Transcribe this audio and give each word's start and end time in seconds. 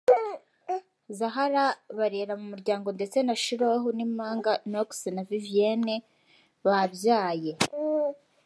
Zahara 1.17 1.65
barera 1.97 2.33
mu 2.39 2.45
muryango 2.51 2.87
ndetse 2.97 3.17
na 3.27 3.35
Shiloh 3.43 3.83
n’impanga 3.97 4.51
Knox 4.71 4.89
na 5.15 5.21
Vivienne 5.29 5.95
babyaye 6.65 7.51